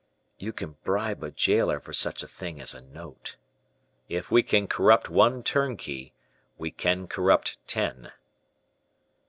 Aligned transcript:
"You 0.39 0.51
can 0.51 0.77
bribe 0.83 1.21
a 1.23 1.29
jailer 1.29 1.79
for 1.79 1.93
such 1.93 2.23
a 2.23 2.27
thing 2.27 2.59
as 2.59 2.73
a 2.73 2.81
note." 2.81 3.35
"If 4.09 4.31
we 4.31 4.41
can 4.41 4.67
corrupt 4.67 5.11
one 5.11 5.43
turnkey, 5.43 6.13
we 6.57 6.71
can 6.71 7.07
corrupt 7.07 7.59
ten." 7.67 8.11